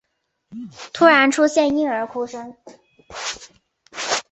[0.93, 2.57] 突然出现婴儿哭声